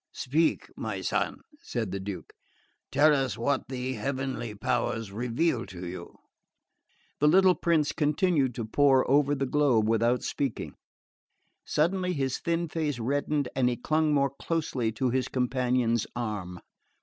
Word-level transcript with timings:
"Speak, 0.15 0.67
my 0.75 1.01
son," 1.01 1.41
said 1.59 1.91
the 1.91 1.99
Duke. 1.99 2.33
"Tell 2.91 3.13
us 3.13 3.37
what 3.37 3.67
the 3.69 3.93
heavenly 3.93 4.55
powers 4.55 5.11
reveal 5.11 5.63
to 5.67 5.85
you." 5.85 6.17
The 7.19 7.27
little 7.27 7.53
prince 7.53 7.91
continued 7.91 8.55
to 8.55 8.65
pore 8.65 9.07
over 9.07 9.35
the 9.35 9.45
globe 9.45 9.87
without 9.87 10.23
speaking. 10.23 10.73
Suddenly 11.65 12.13
his 12.13 12.39
thin 12.39 12.67
face 12.67 12.97
reddened 12.97 13.47
and 13.55 13.69
he 13.69 13.77
clung 13.77 14.11
more 14.11 14.31
closely 14.31 14.91
to 14.93 15.11
his 15.11 15.27
companion's 15.27 16.07
arm. 16.15 16.59